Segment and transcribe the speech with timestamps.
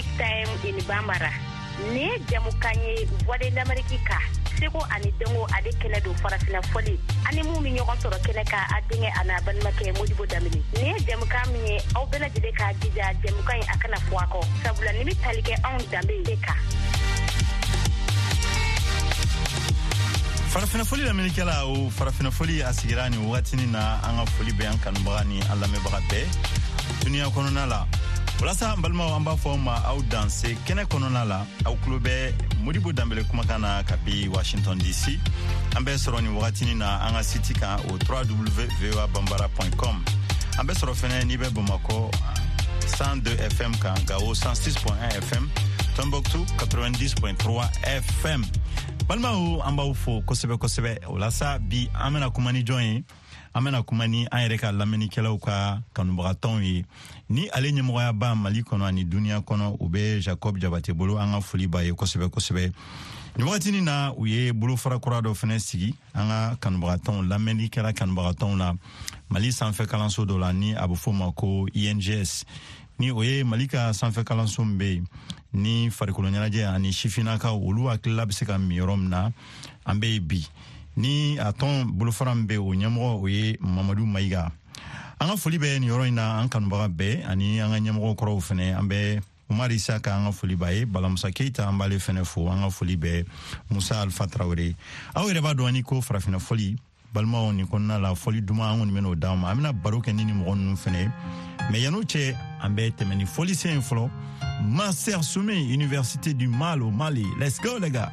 [0.00, 1.30] big time in bamara
[1.92, 3.52] ni jamukan ye ani
[6.22, 6.60] farafina
[7.24, 7.42] ani
[8.44, 8.82] ka
[9.24, 9.92] n'a balimakɛ
[10.28, 10.94] damini ni ye
[12.52, 13.04] k'a jija
[14.62, 14.90] sabula
[22.66, 23.16] a sigira ni
[23.66, 26.26] na an ka foli bɛ an kanubaga ni an lamɛnbaga bɛɛ
[27.04, 27.86] duniɲa kɔnɔna la
[28.40, 31.98] walasa an balimaw an b'a fɔ aw ma aw danse kɛnɛ kɔnɔna la aw tulo
[32.00, 32.32] bɛ
[32.64, 35.20] modibo danbele kumakan na kabi washington dc
[35.76, 40.00] an bɛ sɔrɔ nin wagatinin na an ka siti kan o 3wva banbara com
[40.58, 42.08] an bɛ sɔrɔ fɛnɛ n'i bɛ bamakɔ
[42.88, 45.44] 102 fm kan gawo 106.1 fm
[45.96, 47.68] tɔnbɔkutu 90.3
[48.00, 48.42] fm
[49.06, 53.04] balimaw an b'aw fo kosɛbɛ kosɛbɛ o lasa bi an bena kuma ni jɔn ye
[53.52, 56.84] an bena kuma ni an yɛrɛ ka lamɛnnikɛlaw ka kanubagatɔnw ye
[57.28, 61.40] ni ale ɲɛmɔgɔyaba mali kɔnɔ ani duniɲa kɔnɔ u be jacob jabate bolo an ka
[61.40, 62.72] foli b'a ye kosɛbɛ kosɛbɛ
[63.38, 67.92] ni wagatinin na u ye bolofara kura dɔ fɛnɛ sigi an ka kanubagatɔnw lamɛnni kɛra
[67.92, 68.72] kanubagatɔnw la
[69.28, 72.44] mali sanfɛ kalanso dɔ la ni a be fɔ ma ko ings
[73.00, 75.04] ni o ye mali ka sanfɛ kalanso min be yen
[75.52, 79.30] ni farikolo ɲɛnajɛ ani sifinakaw olu hakilila be se ka min yɔrɔ min na
[79.86, 80.38] an be bi
[80.96, 84.50] ni a tɔn bolofara min be o ɲɛmɔgɔ o ye mamadu mayiga
[85.20, 88.16] an ka foli bɛ nin yɔrɔ ɲi na an kanubaga bɛɛ ani an ka ɲɛmɔgɔ
[88.16, 91.98] kɔrɔw fɛnɛ an bɛ umar isa an ka foli b'a ye balamusa keita an b'ale
[91.98, 93.24] fɛnɛ fo an ka foli bɛɛ
[93.70, 94.74] musa alfa tarawure
[95.16, 96.76] aw yɛrɛ b'a dɔn ani ko farafina fɔli
[97.14, 100.24] balimaw nin kɔnɔna la fɔli duman an kɔni ben'o d'an an bena baro kɛ ni
[100.24, 101.12] ni mɔgɔ nunu fɛnɛ
[101.70, 104.10] mɛ yan'o cɛ an bɛ tɛmɛ ni fɔlisen ye fɔlɔ
[104.70, 108.10] master sommet université du mal au mali let's go gars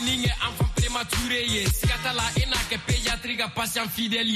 [0.00, 1.64] lignes enfants prématurés.
[1.72, 4.28] Skatala enak pédiatrique patient fidèle.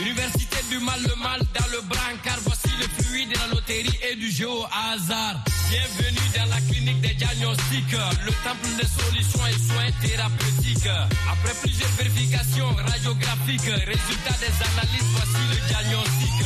[0.00, 1.82] Université du mal, le mal dans le
[2.22, 5.36] car Voici le fruit de la loterie et du jeu au hasard.
[5.72, 7.96] Bienvenue dans la clinique des diagnostics,
[8.28, 10.84] le temple des solutions et soins thérapeutiques.
[11.32, 16.44] Après plusieurs vérifications radiographiques, résultats des analyses, voici le diagnostic.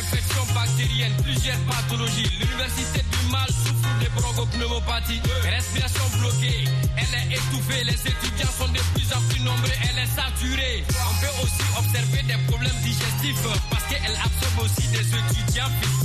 [0.00, 2.32] Infection bactérienne, plusieurs pathologies.
[2.40, 5.20] L'université du mal souffre de bronchopneumopathie.
[5.52, 6.64] Respiration bloquée,
[6.96, 7.84] elle est étouffée.
[7.84, 10.80] Les étudiants sont de plus en plus nombreux, elle est saturée.
[11.04, 13.36] On peut aussi observer des problèmes digestifs
[13.68, 16.04] parce qu'elle absorbe aussi des étudiants fictifs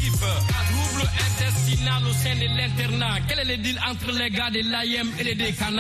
[1.82, 5.76] finale au sein l'internat Quel est le deal entre les gars de et les qualité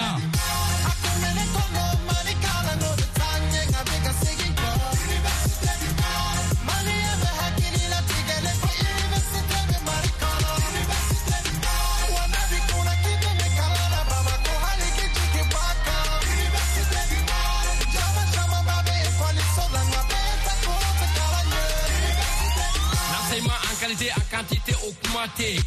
[24.32, 24.61] quantité
[25.12, 25.60] formaté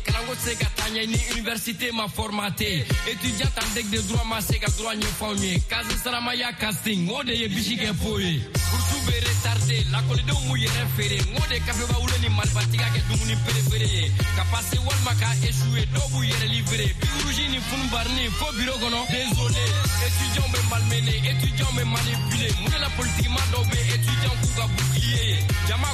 [0.44, 4.94] se ka ni université ma formaté étudiant avec des droits droit ma se ka droit
[4.96, 8.40] ɲɛfɔw ye kasi saramaya casting o de ye bisi kɛ po ye
[8.70, 12.28] kurusu bɛ retarde lakɔlidenw m'u yɛrɛ e feere n o de kafeba wolo e ni
[12.34, 17.44] marifatiga kɛ dumuni perefere ye ka pase walima ka échoué dɔw b'u yɛrɛ livre biurusi
[17.54, 19.62] ni funubarini fo biro kɔnɔ désolé
[20.08, 24.66] étudiant bɛ malmené étudiant bɛ manipulé mun de la politique ma bɛ étudiant k'u ka
[24.66, 25.38] bouclier ye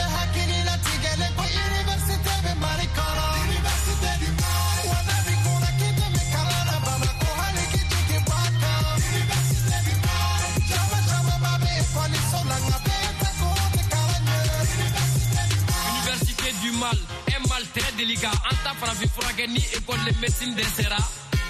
[19.48, 20.96] ni see what messin desera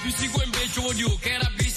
[0.04, 1.49] du sigo kera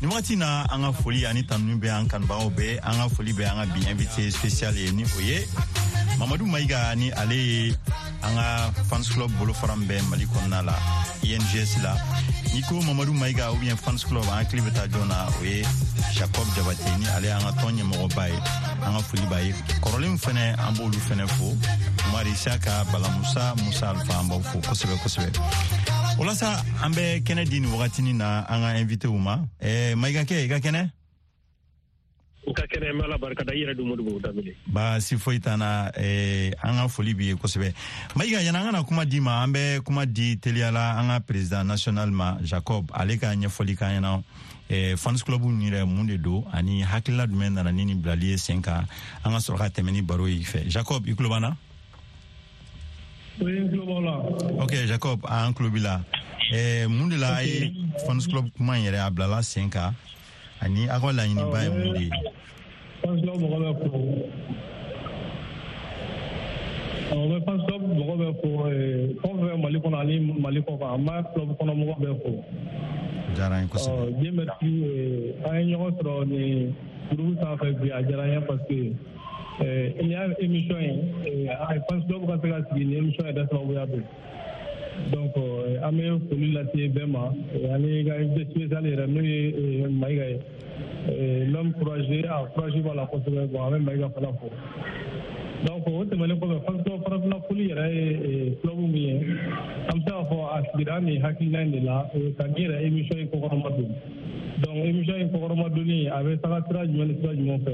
[0.00, 3.32] ni wagati na an ka foli ani tanuni bɛ an kanubagaw bɛɛ an ka foli
[3.34, 5.44] bɛ an ka bi invité spécial ye ni o ye
[6.18, 7.74] mamadu mayiga ni ale ye
[8.22, 10.74] an ka fans club bolofara min bɛ mali kɔnɔna la
[11.22, 11.94] ings la
[12.54, 15.62] n'i ko mamadu mayiga ubiyɛn fans club an hakili bɛ taa jɔn na o ye
[16.14, 18.36] jacob jabate ni ale y'an ka tɔn ɲɛmɔgɔba ye
[18.86, 19.52] an ka foli b'a ye
[19.82, 21.52] kɔrɔlen fɛnɛ an b'olu fɛnɛ fo
[22.14, 25.36] marisa ka balamusa musa alfa an b'aw fo kosɛbɛ kosɛbɛ
[26.20, 26.48] walasa
[26.84, 30.60] an bɛ kɛnɛ di ni wagatinin na an ka invitew ma eh, maigakɛ i ka
[30.60, 30.82] kɛnɛ
[32.46, 35.62] i yɛrɛ baasi foyi t'an
[35.96, 37.72] eh, an ka foli b'i ye kosɛbɛ
[38.20, 41.64] mayiga yana an kana kuma di ma an bɛ kuma di teliyala an ka président
[41.64, 44.22] national ma jacob ale ka ɲɛfɔli kan ɲɛna
[44.68, 48.36] eh, fans club yɛrɛ mun de do ani hakilila jumɛn nana ni nin bilali ye
[48.36, 48.84] sen ka
[49.24, 51.56] an ka sɔrɔ ka tɛmɛ ni baro ye fɛ jacob i kulo b'an
[53.40, 56.00] ok jacob an tulo b'i la
[56.52, 57.72] eh, mun de la a ye
[58.04, 59.94] fans club kuma in yɛrɛ a bilala sen kan
[60.60, 62.20] ani aw ka laɲiniba ye mun de ye mɛ
[63.00, 63.72] fans club mɔgɔ bɛ
[68.40, 68.48] fo
[69.20, 72.30] fɛn fɛn mali kɔnɔ ani mali kɔ kan an b'a club kɔnɔ mɔgɔ bɛ fo
[73.34, 74.48] diyara n ye kosɛbɛ diɲɛ
[75.42, 76.74] bɛ an ye ɲɔgɔn sɔrɔ nin
[77.08, 78.92] gurupu sanfɛ bi a diyara n ye parce que
[79.58, 82.96] Eh, e, e ni a emisyon e, e a ekwans lopo kase gati ki, ni
[82.96, 84.00] emisyon e datwa woy api.
[85.10, 88.66] Donk, eh, e, a meyon koni la tiye bema, eh, e ane yi gani vdesye
[88.68, 90.40] zanle, ane yi yon may gaye.
[91.10, 94.48] E, lom kouajye, a kouajye wala poto gwa, ane yi yon may gaye.
[96.00, 99.12] o tɛmɛnen kɔfɛ farafin farafina foli yɛrɛ ye filabu eh, min ye
[99.90, 102.02] an bɛ se k'a fɔ a sigira nin hakilina in de la
[102.36, 103.88] ka nin yɛrɛ émission in kɔkɔrɔma don
[104.62, 107.72] donc émission in kɔkɔrɔma donni a bɛ taga sira jumɛn ni sira jumɛn fɛ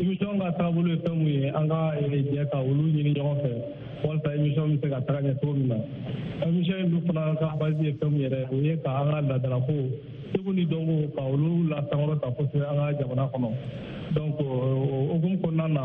[0.00, 3.36] émission ka taabolo ye fɛn mun ye an ka eh, jɛ ka olu ɲini ɲɔgɔn
[3.42, 3.52] fɛ
[4.04, 7.56] walasa émission bɛ se ka taga ɲɛ cogo min na émission in dun fana ka
[7.60, 9.76] base ye fɛn mun yɛrɛ o ye ka an ka laadalako
[10.32, 13.50] segu ni dɔnko ka olu lasankɔrɔta kosɛbɛ an ka jamana kɔnɔ
[14.14, 15.84] donc o hukumu kɔnɔna na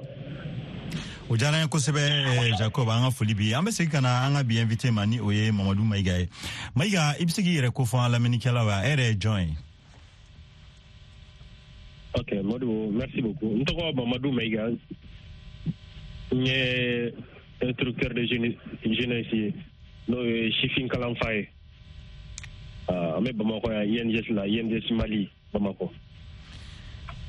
[1.29, 4.33] o diyara ye kosɛbɛ jacob an ka foli bi an bɛ segi ka na an
[4.35, 6.27] ka bi invité ma ni o ye mamadu maiga ye
[6.75, 9.47] mayiga i bɛ se k'i yɛrɛ ko fɔ an lamɛnnikɛlaw wa e yɛrɛ ye jɔn
[9.47, 9.55] ye
[12.19, 14.77] ok madu merci beaucoup n tɔgɔ mamadu maiga n
[16.31, 17.13] ye
[17.61, 19.53] instructeur de jeunesse ye
[20.07, 21.47] n'o ye sifin kalanfa ye
[22.87, 25.89] an ah, be bamakɔ ya imds la imds mali bamakɔ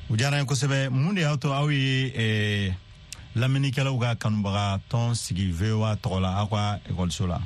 [0.09, 2.73] u diyara ye kosɛbɛ mun de y'a to aw ye eh,
[3.35, 7.39] lamɛnnikɛlaw ka kanubaga tɔn sigi voa tɔgɔ aw ka ekɔliso la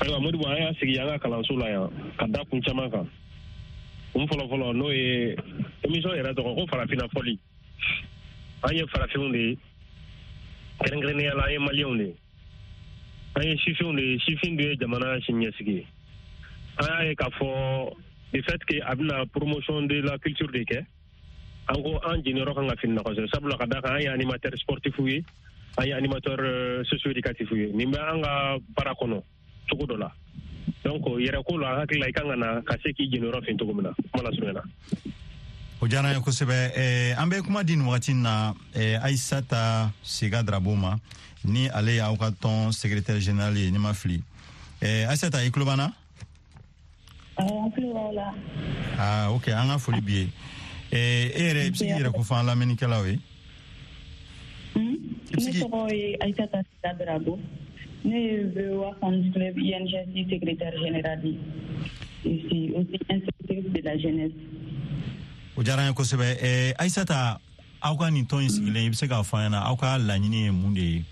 [0.00, 3.06] ayiwa modibo an y'a sigi an ka kalanso la yan ka da kun caman kan
[4.12, 5.36] kun fɔlɔfɔlɔ n'o ye
[5.84, 7.38] emisɔn yɛrɛ tɔgɔ ko farafina fɔli
[8.64, 9.58] an ye farafinw de ye
[10.80, 12.14] kɛrɛnkɛrɛnnenya la an ye maliyɛnw de ye
[13.36, 15.86] an ye sifinw de sifin dun ye jamana sini ɲɛsigi ye
[16.80, 17.92] an y'a ye k'a fɔ
[18.32, 20.80] de fait que a bɛna promotion de la culture de kɛ
[21.68, 24.06] an ko an jeniyɔrɔ kan ka fini na kosɛbɛ sabula ka da kan an ye
[24.08, 25.22] animateur sportif ye
[25.78, 29.20] an ye animateur euh, socio éducatif ye nin bɛ an ka baara kɔnɔ
[29.70, 30.10] cogo dɔ la
[30.82, 33.58] donc yɛrɛ ko la hakili la i kan ka na ka se k'i jeniyɔrɔ fin
[33.58, 34.64] cogo min na kuma lasurunya na
[35.80, 40.42] o diyara ye kosɛbɛ eh, an bɛ kuma di nin wagati na eh, aissata sega
[40.42, 40.96] darabo ma
[41.44, 44.22] ni ale y'aw ka tɔn secrétaire général ye ni ma fili
[44.80, 45.92] eh, aissata i kulobanna
[47.38, 50.28] eh, ah, ok an ka foli bi ye
[50.92, 53.18] eh, e yɛrɛ i be se k'i yɛrɛ ko fɔ an lamɛnnikɛlaw ye
[54.80, 54.96] hmm?
[55.36, 57.38] ne ye aissata sega darabo
[58.04, 61.36] ne ye voa fond club ingc secrétaire général ye
[62.24, 62.72] aussi
[63.12, 64.32] un secrétaire de la jeunesse
[65.56, 66.28] o jara ye kosɛbɛ
[66.78, 67.38] ayisata
[67.80, 70.44] aw ka nin tɔn in sigilen i be se k'a fɔ ɲɛna aw ka laɲini
[70.44, 71.04] ye mun de ye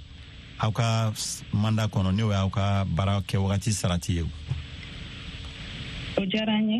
[0.60, 1.12] aw ka
[1.52, 4.24] manda kɔnɔ ne o y'aw ka baara kɛ wagati sarati ye
[6.18, 6.78] o jara n ye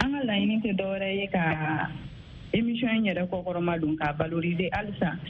[0.00, 1.90] an ka laɲini tɛ dɔwɛrɛ ye ka
[2.54, 5.20] emisiyɔn yɛrɛ kɔkɔrɔma don k'a valorize halisa